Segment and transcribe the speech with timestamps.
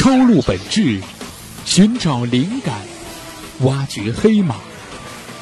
[0.00, 0.98] 抄录本质，
[1.66, 2.74] 寻找灵感，
[3.64, 4.56] 挖掘黑马。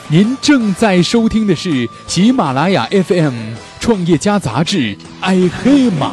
[0.08, 3.34] 您正在收听的是喜马拉雅 FM
[3.79, 6.12] 《创业家杂志》，爱黑马。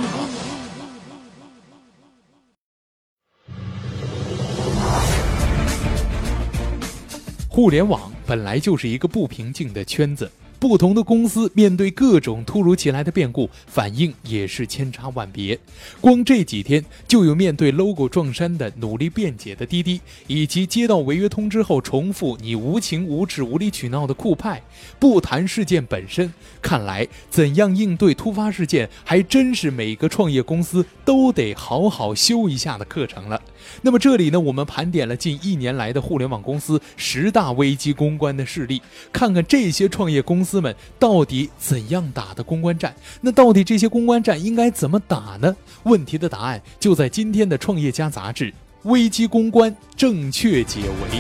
[7.50, 10.32] 互联网本来就是一个不平静的圈子。
[10.60, 15.60] 不同的公司面对各种突如其来的变故，反应也是千差万别。
[16.02, 24.62] 光这几天，就有面对 logo 撞衫的努力辩解的滴滴，以及接到违约通知后重复你无情无耻、无理取闹的酷派。
[25.00, 33.40] 不谈事件本身，看来怎样应对突发事件，还真是每个创业公司都得好好修一下的课程了。
[33.84, 40.55] 那么这里呢，我们盘点了近一年来的互联网公司十大危机公关的事例，看看这些创业公司。
[40.62, 42.96] 们到底怎样打的公关战？
[43.22, 45.56] 那到底这些公关战应该怎么打呢？
[45.84, 48.52] 问题的答案就在今天的《创业家》杂志
[48.84, 51.20] 《危机公关正确解围》。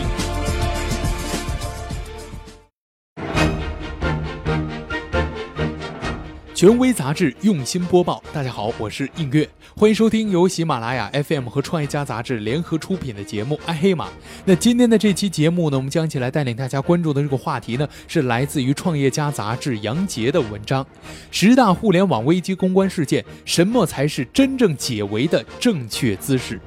[6.65, 14.07] 权威杂志用心播报，大家好，我是映月，欢迎收听由喜马拉雅 FM 和创业家杂志联合出品的节目《爱黑马》。
[14.45, 20.83] 那今天的这期节目呢，我们将一起来带领大家关注的这个话题呢，是来自于创业家杂志杨杰的文章：
[21.29, 26.59] 十大互联网危机公关事件，什么才是真正解围的正确姿势？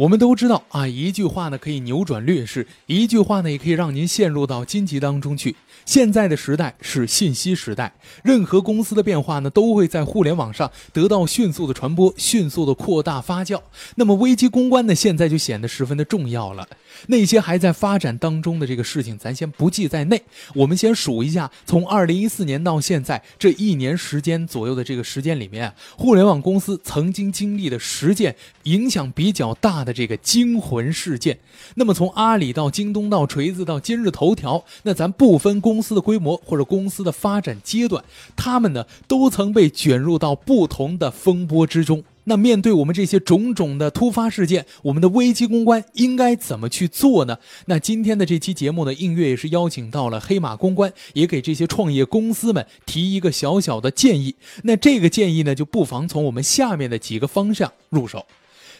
[0.00, 5.54] 我们都知道啊，一句话呢可以扭转劣势，一句话呢也可以让您陷入到荆棘当中去。
[5.84, 7.92] 现在的时代是信息时代，
[8.24, 13.60] 任何公司的变化呢都会在互联网上得到迅速的传播、迅速的扩大发酵。
[13.96, 16.66] 那么危机公关呢，现在就显得十分的重要了。
[17.08, 20.22] 那些还在发展当中的这个事情，咱先不计在内。
[20.54, 29.90] 我们先数一下，从二零一四年到现在这一年时间左右的这个时间里面，互联网公司曾经经历的十件影响比较大的。
[29.92, 31.40] 这个惊魂事件，
[31.74, 38.02] 那么从阿里到京东到锤子到今日头条，那咱不分公司的规模或者公司的发展阶段，
[38.36, 42.04] 他们呢都曾被卷入到不同的风波之中。
[42.24, 47.38] 那面对我们这些种种的突发事件，我们的危机公关应该怎么去做呢？
[47.66, 54.36] 那今天的这期节目呢，映月也是邀请到了黑马公关，也给这些创业公司们提一个小小的建议。
[54.64, 58.26] 那这个建议呢，就不妨从我们下面的几个方向入手。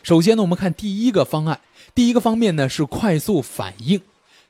[0.03, 1.61] 首先呢，我们看第一个方案，
[1.95, 4.01] 第一个方面呢是快速反应，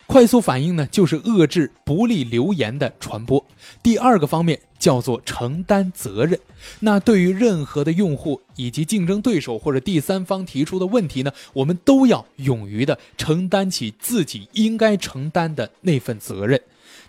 [0.06, 3.44] 快速反应呢就是遏制不利流言的传播。
[3.82, 6.40] 第二个方面叫做承担责任。
[6.80, 16.60] 那对于任何的用户以及竞争对手或者第三方提出的问题呢，我们都要勇于的承担起自己应该承担的那份责任。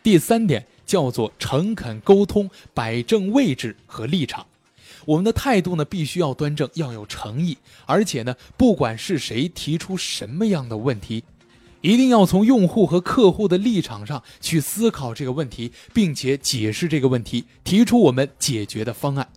[0.03, 4.45] 第三点叫做诚恳沟通，摆正位置和立场。
[5.05, 11.23] 我们的态度呢，必须要端正，要有诚意，而且呢，不管是谁提出什么样的问题，
[11.81, 19.27] 一定要从用户和客户的立场上去思考这个问题，并且解释这个问题，提出我们解决的方案。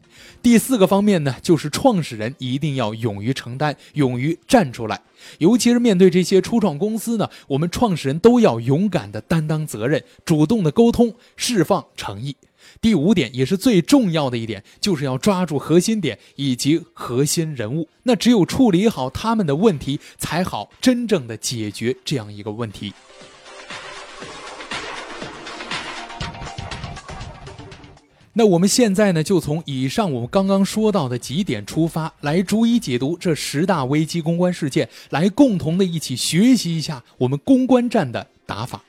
[0.45, 5.01] 第四个方面呢，就是创始人一定要勇于承担，勇于站出来，
[5.39, 12.37] 尤其是面对这些初创公司呢，我们创始人都要勇敢的担当责任，主动的沟通，释放诚意。
[12.83, 17.89] 第五点也是最重要的一点，就是要抓住核心点以及核心人物。
[18.03, 22.93] 那只有处理好他们的问题，才好真正的解决这样一个问题。
[28.37, 38.83] 那我们现在呢，就从以上我们刚刚说到的几点出发，来逐一解读这十大危机公关事件，来共同的一起学习一下我们公关战的打法。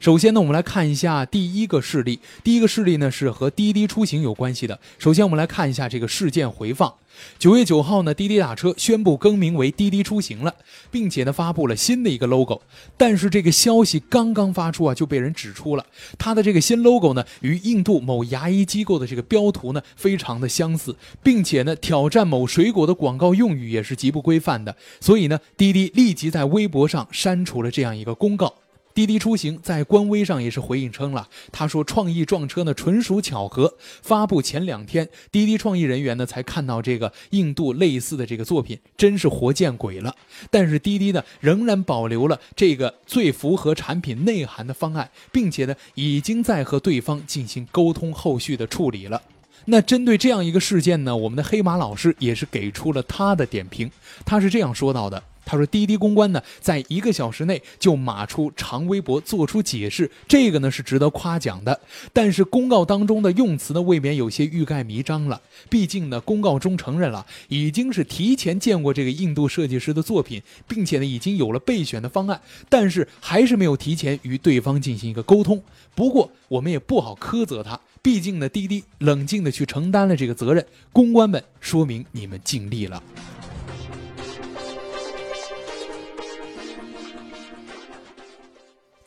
[0.00, 2.20] 首先呢，我们来看一下第一个事例。
[2.44, 4.78] 第一个事例呢是和滴滴出行有关系的。
[4.96, 6.94] 首先，我们来看一下这个事件回放。
[7.36, 10.54] 九月九号呢，滴滴打车宣布更名为滴滴出行了，
[10.88, 12.62] 并且呢发布了新的一个 logo。
[12.96, 15.84] 但是这个消息刚刚发出啊，就被人指出了
[16.16, 20.94] 它的这个新 logo 呢与印度某牙医机构的这个标图呢非常的相似，
[21.24, 24.76] 并且呢挑战某水果的广告用语也是极不规范的。
[25.00, 28.54] 所以呢，滴滴立即在微博上删除了这样一个公告。
[28.98, 33.72] 滴滴出行在官微上也是回应称了，他说创意撞车呢纯属巧合。
[34.02, 40.12] 发布前两天，滴滴创意人员呢才看到这个印度类似的这个作品，真是活见鬼了。
[40.50, 49.22] 但是滴滴呢仍然保留了这个最符合产品内涵的方案，并且呢已经在和对方进行沟通后续的处理了。
[49.66, 53.88] 那针对这样一个事件呢，我们的黑马老师也是给出了他的点评，
[54.24, 55.22] 他是这样说到的。
[55.48, 61.80] 他说滴滴公关呢，在一个小时内就码出长微博，做出解释，这个呢是值得夸奖的。
[62.12, 65.40] 但是公告当中的用词呢，未免有些欲盖弥彰了。
[65.70, 75.62] 毕竟呢，公告中承认了已经是提前见过这个印度设计师的作品，并且呢已经有了备选的方案，但是还是没有提前与对方进行一个沟通。
[75.94, 80.62] 不过我们也不好苛责他，毕竟呢滴滴冷静的去承担了这个责任，
[80.92, 83.02] 公关们说明你们尽力了。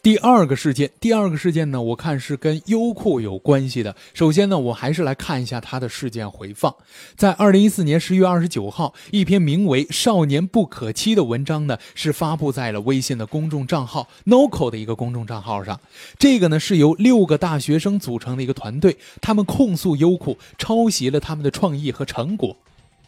[0.04, 3.96] 第二个事件，第二个事件呢，我看是跟优酷有关系的。
[4.16, 6.76] 首先呢，我还是来看一下它的事件回放。
[7.16, 15.80] 在二零一四年十月二十九号，一篇名为《少年不可欺》的文章呢，是发布在了微信的公众账号 Noco 的一个公众账号上。
[16.18, 22.58] 这个呢，是由六个大学生组成的一个团队，他们控诉优酷抄袭了他们的创意和成果。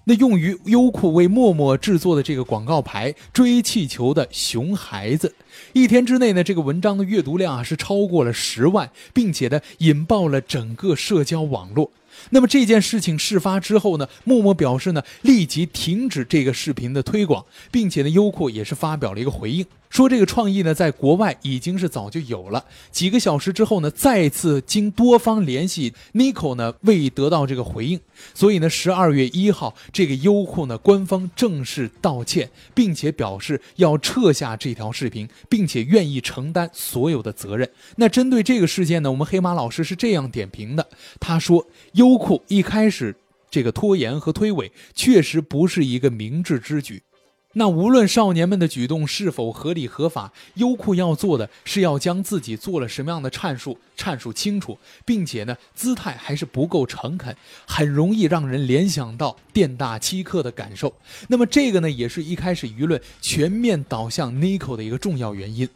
[0.06, 5.34] 那用于优酷为陌陌制作的这个广告牌“追气球的熊孩子”，
[5.72, 11.90] 一天之内呢，这个文章的阅读量啊是超过了十万，并且呢引爆了整个社交网络。
[12.32, 19.66] 那么这件事情事发之后呢，陌陌表示呢立即停止这个视频的推广，并且呢优酷也是发表了一个回应。
[19.94, 22.66] 说这个创意呢，在国外已经是早就有了。
[22.90, 28.00] 几个小时之后呢，再次经多方联系，Nico 呢未得到这个回应，
[28.34, 37.70] 所以呢，十二月一号，这个优酷呢官方正式道歉，并且表示要撤下这条视频，并且愿意承担所有的责任。
[37.98, 40.90] 那针对这个事件呢，我们黑马老师是这样点评的，
[41.20, 43.16] 他说，优酷一开始
[43.52, 47.04] 这个拖延和推诿，确实不是一个明智之举。
[47.56, 57.36] 那无论少年们的举动是否合理合法，优酷要做的是要将自己做了什么样的阐述阐述清楚，并且呢，姿态还是不够诚恳，
[57.68, 60.92] 很容易让人联想到店大欺客的感受。
[61.28, 65.70] 那么这个呢，也是一开始舆论全面导向 Nico 的一个重要原因。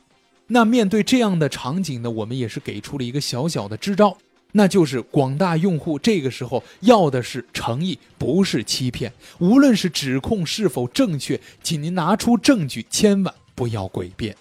[0.48, 4.18] 那面对这样的场景呢，我们也是给出了一个小小的支招。
[4.52, 9.12] 那就是广大用户这个时候要的是诚意，不是欺骗。
[9.40, 14.36] 无论是指控是否正确，请您拿出证据，千万不要诡辩。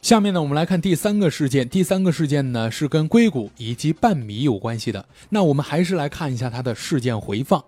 [0.00, 1.68] 下面呢，我们来看第三个事件。
[1.68, 5.04] 第三个事件呢，是跟硅谷以及半米有关系的。
[5.28, 7.62] 那我们还是来看一下它的事件回放。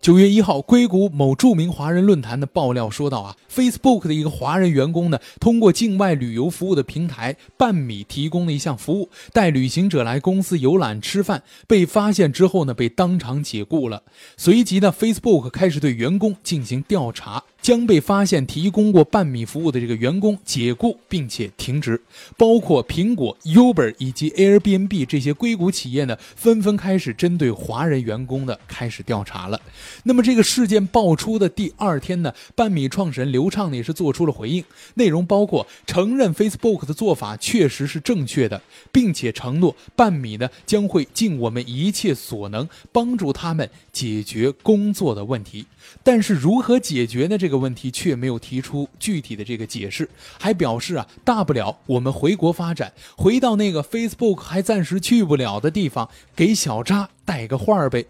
[0.00, 14.04] 九月一号，硅谷某著名华人论坛的爆料说到啊，Facebook 的一个华人员工呢，通过境外旅游服务的平台半米提供了一项服务，带旅行者来公司游览吃饭，被发现之后呢，被当场解雇了。
[14.36, 17.42] 随即呢，Facebook 开始对员工进行调查。
[17.60, 22.00] 将被发现提供过半米服务的这个员工解雇，并且停职。
[22.36, 29.60] 包括苹果、Uber 以及 Airbnb 这些硅谷企业呢，纷纷开始针对华人员工的开始调查了。
[30.04, 34.64] 那么这个事件爆出的第二天呢，半米创始人刘畅呢也是做出了回应，
[34.94, 45.66] 内容包括承认 Facebook 的做法确实是正确的，并且承诺半米呢将会尽我们一切所能帮助他们解决工作的问题。
[46.02, 47.36] 但是如何解决呢？
[47.38, 50.08] 这个问题却没有提出具体的这个解释，
[50.38, 58.06] 还表示啊，大不了我们回国发展，回到那个 Facebook 还暂时去不了的地方，给小扎带个话儿呗。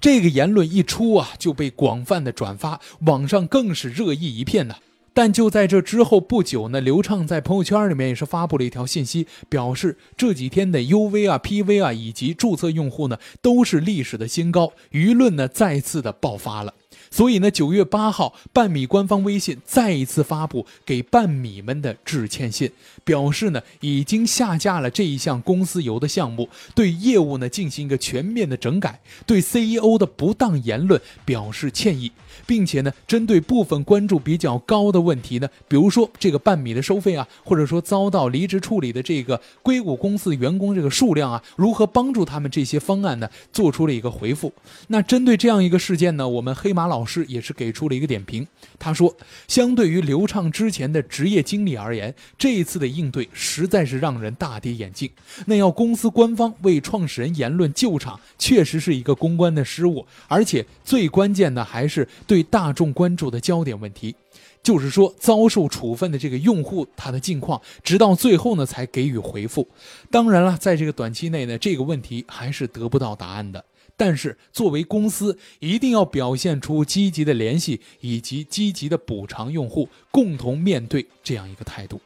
[0.00, 4.76] 这个言论一出啊，就被广泛的转发，网上更是热议一片呢。
[5.14, 16.72] 但就在这之后不久呢，刘畅在朋友圈里面也是发布了一条信息，表示这几天的 UV 啊、PV 啊以及注册用户呢都是历史的新高，舆论呢再次的爆发了。
[17.12, 22.72] 所以呢，九月八号，半米官方微信再一次发布给半米们的致歉信，
[23.04, 32.10] 表示呢已经下架了这一项公司游的项目，对业务呢进行一个全面的整改，对 CEO 的不当言论表示歉意，
[32.46, 44.52] 并且呢针对部分关注比较高的问题呢，比如说这个半米的收费啊，或者说遭到离职处理的这个硅谷公司员工这个数量啊，如何帮助他们这些方案呢，做出了一个回复。
[44.88, 46.82] 那针对这样一个事件呢，我们黑马。
[46.92, 48.46] 老师也是给出了一个点评，
[48.78, 49.16] 他说，
[49.48, 55.08] 相对于刘畅之前的职业经历而言，这一次的应对实在是让人大跌眼镜。
[55.46, 64.14] 那要公司官方为创始人言论救场，确实是一个公关的失误，而且最关键的还是对大众关注的焦点问题，
[64.62, 69.68] 就是说遭受处分的这个用户他的近况，直到最后呢才给予回复。
[70.10, 73.64] 当然了，在这个短期内呢，这个问题还是得不到答案的。
[73.94, 82.00] 但是，作为公司，一定要表现出积极的联系以及积极的补偿用户，共同面对这样一个态度。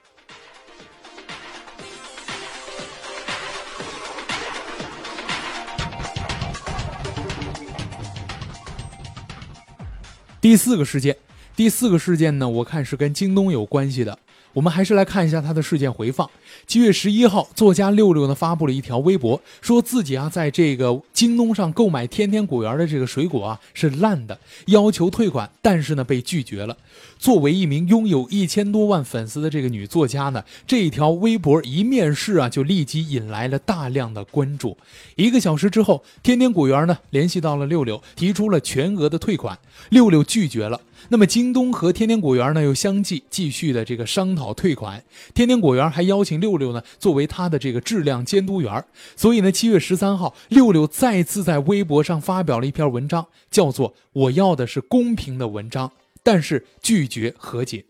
[10.46, 11.16] 第四个事件，
[11.56, 14.16] 第四个事件呢，我看是跟京东有关系的。
[14.52, 16.30] 我们还是来看一下他的事件回放。
[16.66, 26.76] 七月十一号，作家六六呢发布了一条微博，说自己啊在这个京东上购买天天果园的这个水果啊是烂的，要求退款，但是呢被拒绝了。
[27.18, 34.76] 作为一名拥有一千多万粉丝的这个女作家呢，这一条微博一面世啊就立即引来了大量的关注。
[35.14, 39.58] 一个小时之后，天天果园呢联系到了六六，提出了全额的退款，
[39.90, 40.80] 六六拒绝了。
[41.08, 45.02] 那么京东和天天果园呢又相继继续的这个商讨退款，
[45.34, 48.84] 天天果园还邀请六六六呢作为他的这个质量监督员，
[49.16, 55.90] 所以呢七月十三号，六六再次在微博上发表了一篇文章，叫做“我要的是公平的文章”，
[56.22, 57.84] 但是拒绝和解。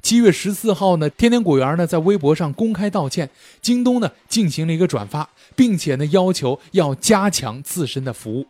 [0.00, 3.28] 七月十四号呢，天天果园呢在微博上公开道歉，
[3.60, 8.46] 京东呢进行了一个转发，并且呢要求要加强自身的服务。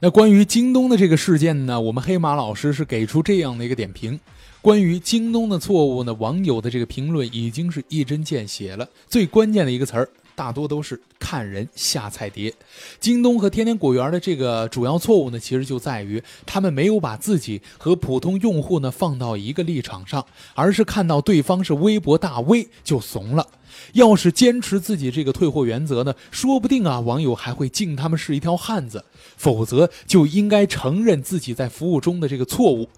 [0.00, 4.18] 那关于京东的这个事件呢，我们黑马老师是给出这样的一个点评：
[4.64, 8.88] 关于京东的错误呢，网友的这个评论已经是一针见血了。
[9.06, 12.50] 最关键的一个词儿，大多都是看人下菜碟。
[12.98, 23.46] 京东和天天果园的这个主要错误呢，其实就在于他们没有把自己和普通用户呢放到一个立场上，而是看到对方是微博大 V 就怂了。
[23.92, 29.04] 要是坚持自己这个退货原则呢，说不定啊，网友还会敬他们是一条汉子。
[29.36, 32.88] 否则就应该承认自己在服务中的这个错误。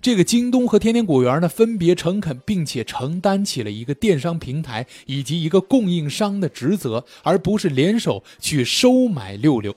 [0.00, 9.74] 这个京东和天天果园呢，分别诚恳并且承担起了一个电商平台以及一个供应商的职责，而不是联手去收买六六。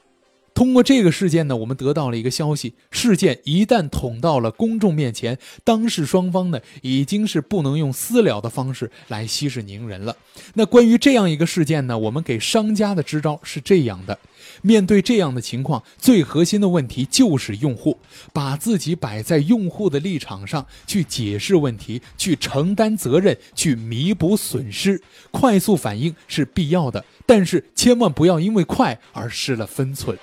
[0.54, 10.16] 通过这个事件呢，我们得到了一个消息：事件一旦捅到了公众面前，当事双方呢已经是不能用私了的方式来息事宁人了。
[10.54, 14.20] 那关于这样一个事件呢，我们给商家的支招是这样的：
[14.62, 17.98] 面对这样的情况，最核心的问题就是用户，
[18.32, 25.02] 把自己摆在用户的立场上去解释问题，去承担责任，去弥补损失。
[25.32, 30.18] 快速反应是必要的，但是千万不要因为快而失了分寸。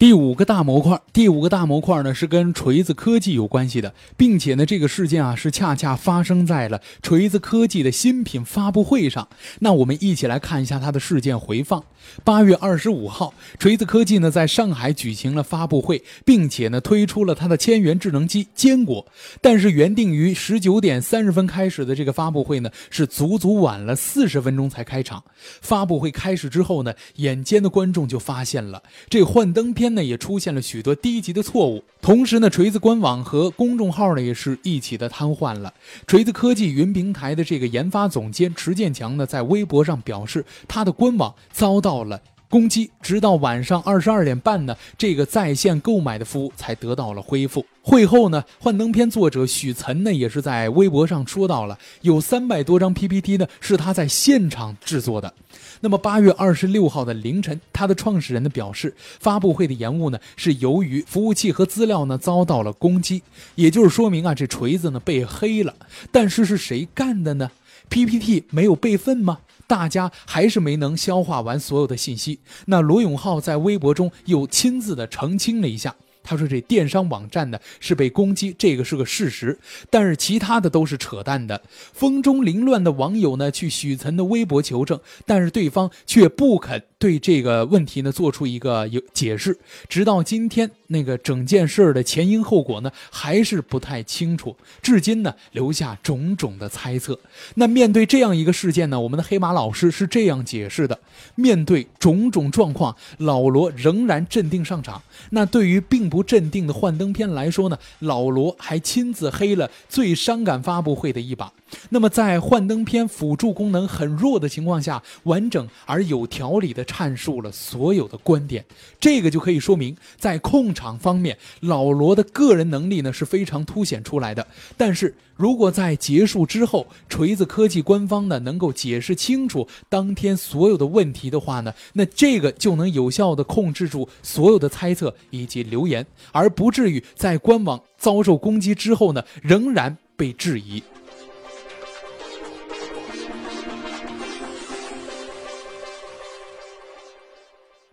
[0.00, 9.28] 第五个大模块，第五个大模块呢是跟锤子科技有关系的，并且呢这个事件啊是恰恰发生在了锤子科技的新品发布会上。
[9.58, 11.84] 那我们一起来看一下它的事件回放。
[12.24, 19.06] 八月二十五号，锤子科技呢在上海举行了发布会，并且呢推出了它的千元智能机坚果。
[19.42, 25.22] 但是原定于十九点三十分开始的这个发布会呢，是足足晚了四十分钟才开场。
[25.60, 29.89] 发布会开始之后呢，眼尖的观众就发现了这幻灯片。
[29.94, 35.72] 呢也出现了许多低级的错误，同时呢，锤子官网和公众号呢也是一起的瘫痪了。
[36.06, 42.20] 锤子科技云平台的这个研发总监池建强呢，在微博上表示，他的官网遭到了。
[42.48, 47.64] 攻击，直到晚上二十二点半呢，这个在线购买的服务才得到了恢复。
[47.80, 55.32] 会后呢，幻灯片作者许岑呢也是在微博上说到了，有三百多张 PPT 呢是他在现场制作的。
[55.80, 63.22] 那么八月二十六号的凌晨，他的创始人呢表示，发布会的延误呢是由于服务器和资料呢遭到了攻击，
[63.54, 65.74] 也就是说明啊这锤子呢被黑了。
[66.12, 67.50] 但是是谁干的呢
[67.88, 69.38] ？PPT 没有备份吗？
[69.66, 72.40] 大家还是没能消化完所有的信息。
[72.66, 79.58] 那罗永浩在微博中又亲自的澄清了一下，他说这电商网站呢是被攻击，这个是个事实，
[79.88, 81.62] 但是其他的都是扯淡的。
[81.92, 86.84] 风中凌乱的网友呢去许岑的微博求证，但是对方却不肯。
[87.00, 97.18] 对这个问题呢，做出一个有解释，直到今天，那个整件事的前因后果呢，还是不太清楚，至今呢，留下种种的猜测。
[97.54, 101.00] 那面对这样一个事件呢，我们的黑马老师是这样解释的：
[101.36, 105.02] 面对种种状况，老罗仍然镇定上场。
[105.30, 111.50] 那对于并不镇定的幻灯片来说呢，老罗还亲自黑了最伤感发布会的一把。
[111.90, 118.64] 那么，在幻灯片辅助功能很弱的情况下，完整而有条理地阐述了所有的观点，
[118.98, 124.46] 这个就可以说明，在控场方面，老罗的个人能力呢是非常凸显出来的。
[124.76, 140.82] 但是如果在结束之后，锤子科技官方呢能够解释清楚当天所有的问题的话呢，那这个就能有效地控制住所有的猜测以及留言，而不至于在官网遭受攻击之后呢，仍然被质疑。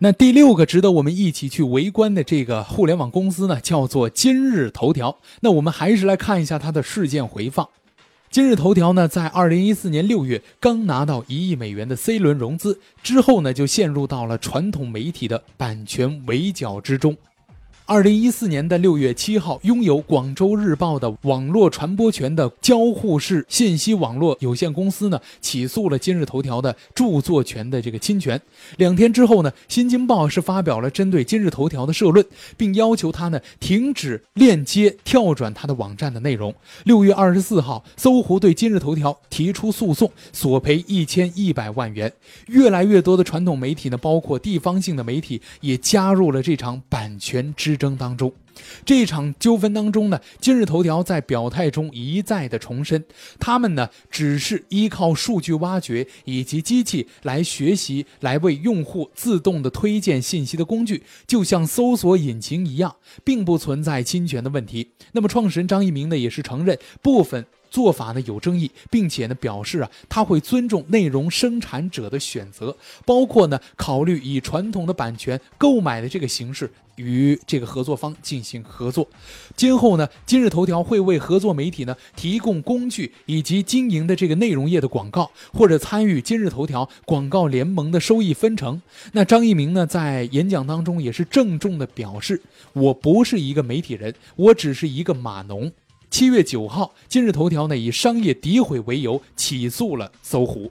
[0.00, 5.18] 那第六个值得我们一起去围观的这个互联网公司呢，叫做今日头条。
[5.40, 7.68] 那我们还是来看一下它的事件回放。
[8.30, 17.16] 今日头条呢，在二零一四年六月刚拿到一亿美元的 C 轮融资之后呢，就陷入到了传统媒体的版权围剿之中。
[17.88, 28.38] 二零一四年的六月七号，拥有广州日报的网络传播权的交互式信息网络有限公司呢，起诉了今日头条的著作权的这个侵权。
[28.76, 32.22] 两天之后呢，新京报是发表了针对今日头条的社论，
[32.58, 36.54] 并要求他呢停止链接跳转他的网站的内容。
[36.84, 42.12] 六月二十四号，搜狐对今日头条提出诉讼，索赔一千一百万元。
[42.48, 47.77] 越来越多的传统媒体呢，包括地方性的媒体，也加入了这场版权之。
[47.78, 48.32] 争当中，
[48.84, 53.04] 这场纠纷当中呢，今日头条在表态中一再的重申，
[53.38, 64.90] 他们呢只是依靠数据挖掘以及机器来学习，来为用户自动的推荐信息的工具，就像搜索引擎一样，并不存在侵权的问题。
[65.12, 67.46] 那么，创始人张一鸣呢，也是承认部分。
[67.70, 79.06] 做法呢有争议，并且呢表示啊他会尊重内容生产者的选择，包括呢考虑以传统的版权购买的这个形式与这个合作方进行合作。
[79.54, 88.80] 今后呢今日头条会为合作媒体呢提供工具以及经营的这个内容业的广告，或者参与今日头条广告联盟的收益分成。
[89.12, 92.40] 那张一鸣呢在演讲当中也是郑重的表示，
[92.72, 95.70] 我不是一个媒体人，我只是一个码农。
[96.10, 100.70] 七月九号，今日头条呢以商业诋毁为由起诉了搜狐。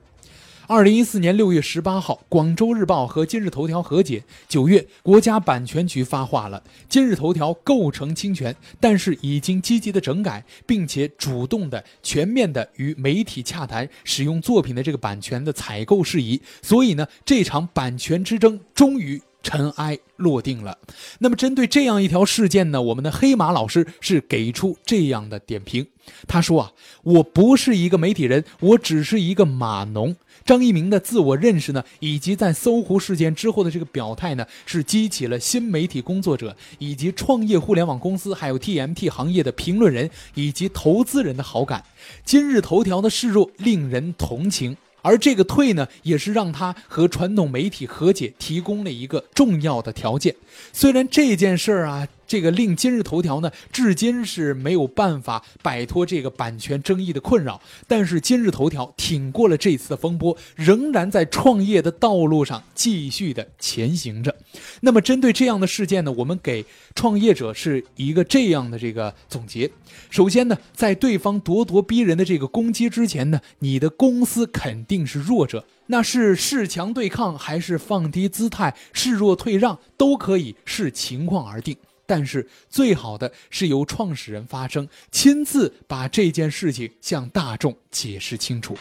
[0.65, 4.23] 二零一四年六月十八号，广州日报和今日头条和解。
[4.49, 16.41] 九月，国家版权局发话了，今日头条构成侵权，但是已经积极的整改，并且主动的、全面的与媒体洽谈使用作品的这个版权的采购事宜。
[16.61, 19.21] 所以呢，这场版权之争终于。
[19.47, 20.77] 尘埃落定了。
[21.19, 25.87] 那么，针对这样一条事件呢，我们的黑马老师是给出这样的点评。
[26.27, 26.71] 他说啊，
[27.03, 30.17] 我不是一个媒体人，我只是一个码农。
[30.45, 41.85] 张一鸣的自我认识呢，以及在搜狐事件之后的这个表态呢，是激起了新媒体工作者以及创业互联网公司，还有 TMT 行业的评论人以及投资人的好感。
[42.25, 44.75] 今日头条的示弱令人同情。
[45.07, 50.35] 而这个退呢，也是让他和传统媒体和解提供了一个重要的条件。
[50.73, 52.07] 虽然这件事儿啊。
[52.27, 57.59] 这个令今日头条呢，至今是没有办法摆脱这个版权争议的困扰。
[57.87, 64.35] 但是今日头条挺过了这次的风波，仍然在创业的道路上继续的前行着。
[64.81, 69.71] 那么针对这样的事件呢，我们给创业者是一个这样的这个总结：
[70.09, 75.65] 首先呢，在对方咄咄逼人的这个攻击之前呢，你的公司肯定是弱者。
[75.89, 81.77] 那是恃强对抗，还是放低姿态、示弱退让，都可以视情况而定。
[82.07, 88.75] 但是最好的是由创始人发声，亲自把这件事情向大众解释清楚。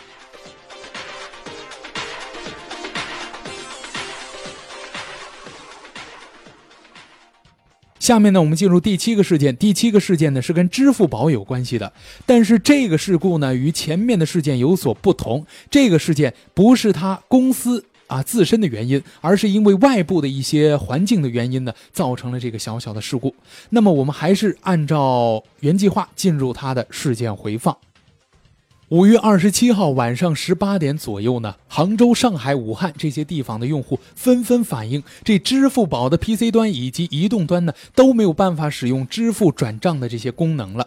[7.99, 9.57] 下面呢，我们进入第七个事件。
[9.57, 11.93] 第七个事件呢是跟支付宝有关系的，
[12.25, 15.45] 但是这个事故呢与前面的事件有所不同。
[15.69, 17.85] 这个事件不是他公司。
[18.07, 23.35] 啊，自身的原因，而是因为外部的一些环境的原因呢，造成了这个小小的事故。
[23.71, 27.77] 那么我们还是按照原计划进入它的事件回放。
[28.91, 40.87] 五月二十七号晚上十八点左右呢，杭州、上海、武汉这些地方的用户纷纷反映，这支付宝的 PC 端以及移动端呢都没有办法使用支付转账的这些功能了。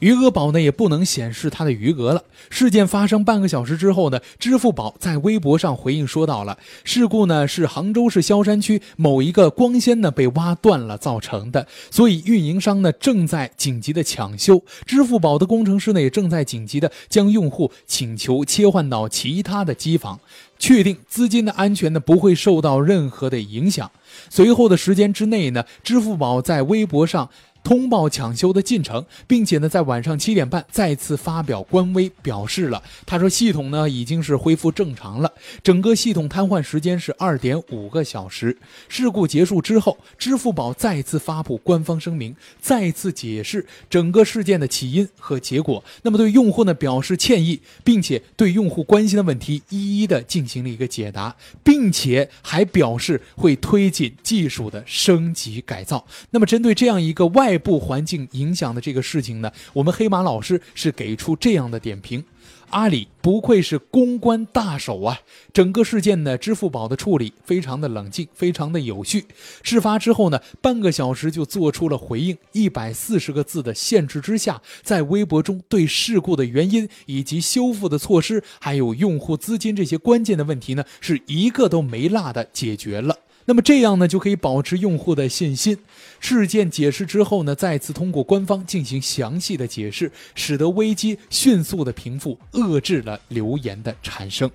[0.00, 2.22] 余额宝呢也不能显示它的余额了。
[2.48, 20.18] 事件发生半个小时之后呢，支付宝在微博上回应说到了，事故呢是杭州市萧山区某一个光纤呢被挖断了造成的，所以运营商呢正在紧急的抢修，支付宝的工程师呢也正在紧急的将用户请求切换到其他的机房，
[20.58, 23.90] 确定资金的安全呢不会受到任何的影响。
[24.28, 27.28] 随后的时间之内呢，支付宝在微博上。
[27.62, 35.30] 通报抢修的进程，并且呢，在晚上七点半再次发表官微表示了，他说系统呢已经是恢复正常了，
[35.62, 38.56] 整个系统瘫痪时间是二点五个小时。
[38.88, 45.84] 事故结束之后，支付宝再次发布官方声明，再次解释整个事件的起因和结果。
[46.02, 56.06] 那么对用户呢表示歉意，并且对用户关心的问题一一的进行了一个解答，并且还表示会推进技术的升级改造。
[56.30, 57.49] 那么针对这样一个外。
[57.50, 62.24] 外部环境影响的这个事情呢，我们黑马老师是给出这样的点评。
[62.68, 65.18] 阿里不愧是公关大手啊！
[65.52, 69.24] 整个事件呢，支付宝的处理非常的冷静，非常的有序。
[69.64, 83.16] 事发之后呢，半个小时就做出了回应，一百四十个字的限制之下，在微博中对事故的原因以及修复的措施，还有用户资金这些关键的问题呢，是一个都没落的解决了。
[83.50, 85.76] 那么这样呢，就可以保持用户的信心。
[86.20, 94.48] 事件解释之后呢，再次通过官方进行详细的解释，使得危机迅速的平复，遏制了流言的产生。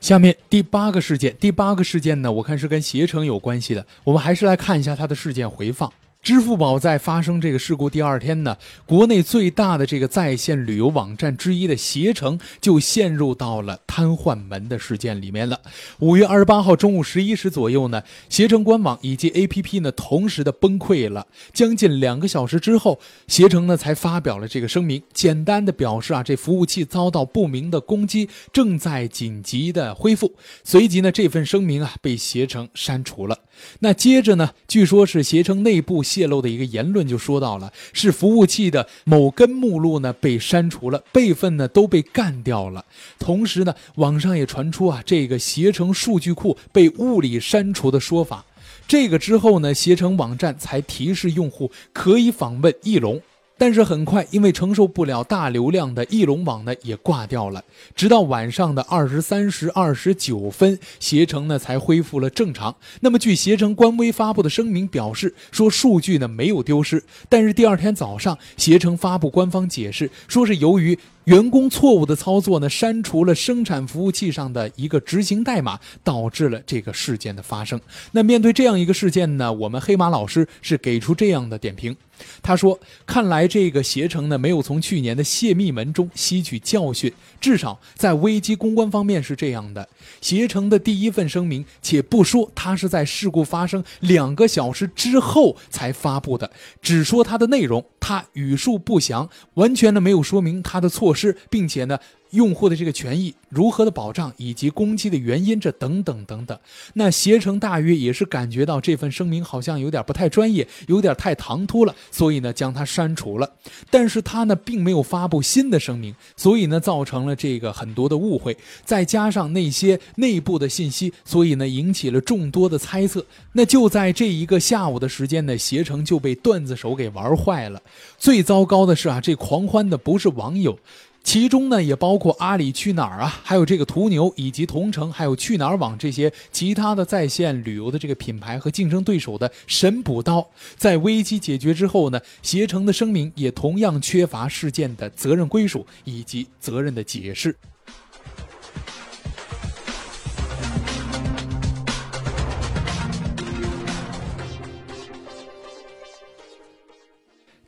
[0.00, 3.84] 下面第八个事件，第八个事件呢，我看是跟携程有关系的。
[4.04, 5.92] 我们还是来看一下它的事件回放。
[6.22, 15.58] 支付宝在发生这个事故第二天呢，国内最大的这个在线旅游网站之一的携程就陷入到了瘫痪门的事件里面了。
[16.00, 21.26] 五月二十八号中午十一时左右呢，携程官网以及 APP 呢同时的崩溃了。
[21.54, 30.34] 将近两个小时之后，携程呢才发表了这个声明，简单的表示啊，这服务器遭到不明的攻击，正在紧急的恢复。
[30.64, 33.38] 随即呢，这份声明啊被携程删除了。
[33.80, 36.04] 那接着呢，据说是携程内部。
[36.10, 42.84] 泄露的一个言论就说到了，是服务器的某根目录呢被删除了，备份呢都被干掉了。
[43.20, 48.44] 同时呢，网上也传出啊这个携程数据库被物理删除的说法。
[48.88, 53.22] 这个之后呢，携程网站才提示用户可以访问翼龙。
[53.60, 57.62] 但是很快，因为承受不了大流量的翼龙网呢也挂掉了。
[57.94, 62.74] 直到晚上的二十三时二十九分，携程呢才恢复了正常。
[63.00, 70.98] 那么，据携程官微发布的声明表示，说数据呢没有丢失，但是第二天早上，携程发布官方解释，说是由于。
[71.24, 77.80] 员工错误的操作呢，删除了生产服务器上的一个执行代码，导致了这个事件的发生。
[78.12, 81.96] 那面对这样一个事件呢，我们黑马老师是给出这样的点评。
[82.42, 89.88] 他说：“看来这个携程呢，没有从去年的泄密门中吸取教训，至少在危机公关方面是这样的。
[90.20, 96.50] 携程的第一份声明，且不说他是在事故发生两个小时之后才发布的，
[96.82, 101.98] 只说它的内容，他语数不详，完全呢没有说明他的措施。”是，并且呢。
[102.30, 106.56] 用户的这个权益如何的保障，以及攻击的原因，这等等等等。
[106.94, 113.50] 那携程大约也是感觉到这份声明好像有点不太专业，有点太唐突了，所以呢将它删除了。
[113.90, 123.26] 但是他呢并没有发布新的声明，所以呢造成了这个很多的误会，再加上那些内部的信息，所以呢引起了众多的猜测。
[123.54, 127.82] 那就在这一个下午的时间呢，携程就被段子手给玩坏了。
[128.16, 130.78] 最糟糕的是啊，这狂欢的不是网友。
[131.22, 140.44] 其中呢，也包括阿里去哪儿啊，还有这个途牛以及同城，还有去哪儿网这些其他的在线旅游的这个品牌和竞争对手的神补刀。
[140.76, 147.54] 在危机解决之后呢，携程的声明也同样缺乏事件的责任归属以及责任的解释。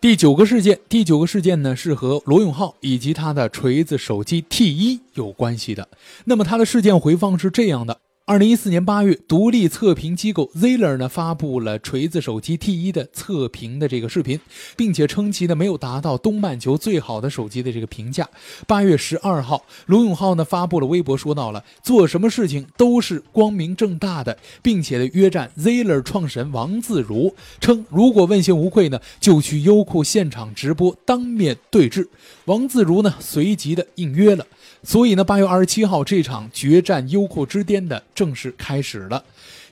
[0.03, 5.89] 第九个事件，第九个事件呢是和罗永浩以及他的锤子手机 T 一有关系的。
[6.25, 8.01] 那么他的事件回放是这样的。
[8.25, 14.39] 二零一四年八月，独立测评机构 Zeller 呢发布了锤子手机 T 一的测评的这个视频，
[14.77, 18.29] 并且称其呢没有达到东半球最好的手机的这个评价。
[18.69, 32.09] 八月十二号，罗永浩呢发布了微博，说到了做什么事情都是光明正大的，并且呢约战 Zeller 创始人王自如，称如果问心无愧呢，就去优酷现场直播当面对质。
[32.47, 34.47] 王自如呢随即的应约了。
[34.85, 39.23] 所以呢，八月二十七号这场决战优酷之巅的正式开始了。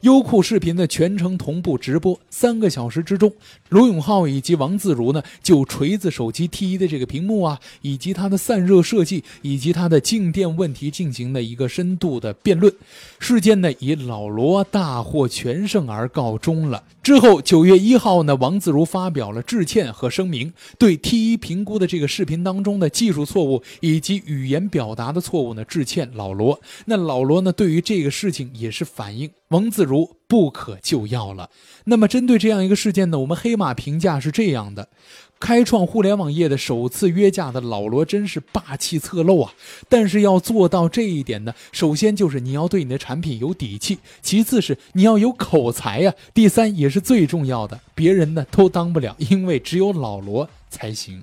[0.00, 3.30] 优酷视频的全程同步直播，三个小时之中，
[3.68, 12.72] 罗永浩以及王自如呢，就锤子手机 T 一的这个屏幕啊，以及它的散热设计，以及它的静电问题进行了一个深度的辩论。
[13.18, 16.82] 事件呢，以老罗大获全胜而告终了。
[17.02, 26.58] 之后，九月一号呢，王自如发表了致歉和声明，对 T 一评估的这个视频当中的技术错误以及语言表达的错误呢，致歉老罗。
[26.86, 29.30] 那老罗呢，对于这个事情也是反映。
[29.50, 31.50] 王自如不可救药了。
[31.84, 34.88] 那么，针对这样一个事件呢，我们黑马评价是这样的：
[35.40, 39.52] 开创互联网业的首次约架的老罗真是霸气侧漏啊！
[39.88, 51.22] 但是要做到这一点呢，首先就是你要对你的产品有底气，其次是你要有口才呀，第三也是最重要的，别人呢都当不了，因为只有老罗才行。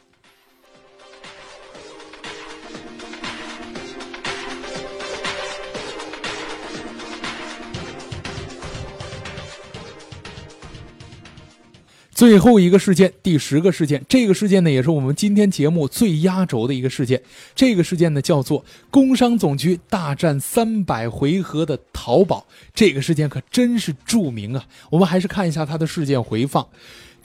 [12.18, 17.22] 最后一个事件，第十个事件，这个事件呢，也是我们今天节目最压轴的一个事件。
[17.54, 22.48] 这个事件呢，叫做工商总局大战三百回合的淘宝。
[22.74, 24.66] 这个事件可真是著名啊！
[24.90, 26.68] 我们还是看一下它的事件回放。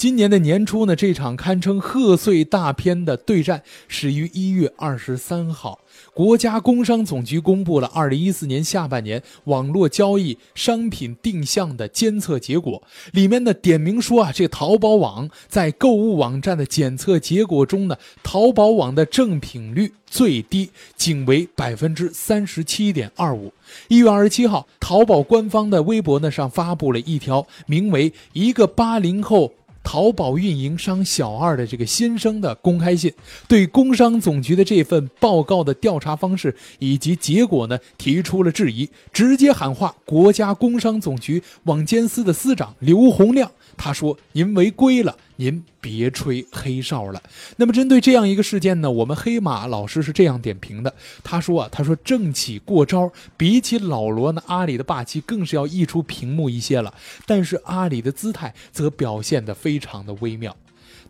[0.03, 5.79] 今年的年初呢，这场堪称贺岁大片的对战始于一月二十三号。
[6.13, 23.53] 国家工商总局公布了二零一四年下半年网络交易商品定向的监测结果，里面呢点名说啊，这淘宝网在购物网站的检测结果中呢，淘宝网的正品率最低，仅为百分之三十七点二五。
[23.87, 29.53] 一月二十七号，淘宝官方的微博呢上发布了一条名为“一个八零后”。
[29.83, 33.13] 淘宝运营商小二的这个新生的公开信，
[33.49, 43.51] 对工商总局的这份报告的调查方式以及结果呢提出了质疑，直接喊话国家工商总局网监司的司长刘洪亮。
[43.77, 47.23] 他说：“您违规了，您别吹黑哨了。”
[47.57, 56.93] 那么，针对这样一个事件呢，我们黑马老师是这样点评的：“他说啊，他说政企过招，比起老罗呢，阿里的霸气更是要溢出屏幕一些了。
[57.27, 60.57] 但是阿里的姿态则表现得非常的微妙。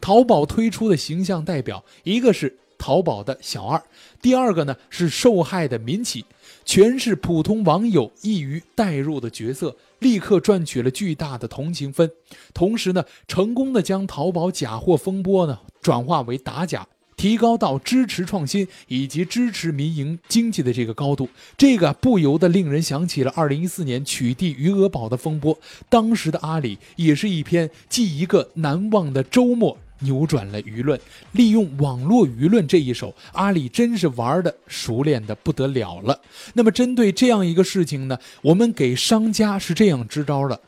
[0.00, 3.80] 淘宝推出的形象代表，一个是淘宝的小二，
[4.20, 6.24] 第二个呢是受害的民企，
[6.64, 12.10] 全是普通网友易于代入的角色。”立刻赚取了巨大的同情分，
[12.52, 21.28] 同时呢，成功的将淘宝假货风波呢转化为打假，提高到支持创新以及支持民营经济的这个高度。
[21.56, 25.56] 这个不由得令人想起了二零一四年取缔余额宝的风波，
[25.88, 29.78] 当时的阿里也是一篇记一个难忘的周末。
[30.02, 31.00] 扭转了舆论，
[31.32, 36.20] 利用网络舆论这一手，阿里真是玩的熟练的不得了了。
[36.54, 40.60] 那么，针对这样一个事情呢，我们给商家是这样支招的：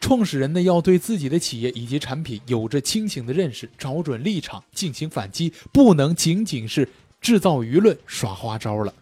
[0.00, 6.88] 创始人呢要对自己的企业以及产品有着清醒的认识，找准立场进行反击，不能仅仅是
[7.20, 8.92] 制造舆论耍花招了。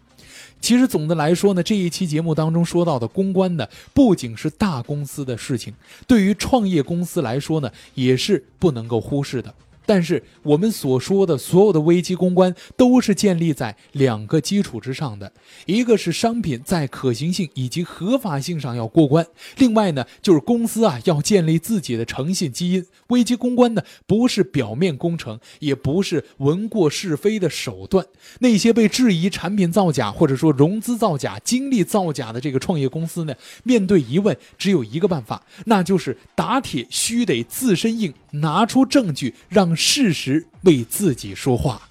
[0.63, 5.73] 其实总的来说呢，这一期节目当中说到的公关呢，不仅是大公司的事情，
[6.07, 9.53] 对于创业公司来说呢，也是不能够忽视的。
[9.85, 15.31] 但是我们所说的所有的危机公关，都是建立在两个基础之上的，
[15.65, 19.25] 一个是商品在可行性以及合法性上要过关，
[19.57, 22.85] 另外呢就是公司啊要建立自己的诚信基因。
[23.07, 28.05] 危机公关呢不是表面工程，也不是闻过是非的手段。
[28.39, 39.75] 那些被质疑产品造假或者说融资造假、经历造假的这个创业公司呢，面对疑问只有一个办法，那就是打铁须得自身硬，拿出证据让。
[39.75, 41.81] 事实为自己说话。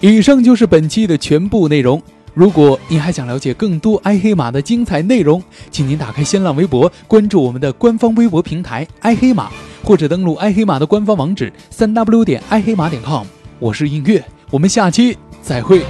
[0.00, 2.02] 以上就是本期的全部内容。
[2.34, 9.50] 如果您还想了解更多爱黑马的精彩内容，请您打开新浪微博，关注我们的官方微博平台“爱黑马”，
[9.84, 13.24] 或者登录爱黑马的官方网址三 w 点爱黑马点 com。
[13.60, 15.84] 我是映月，我们下期再会。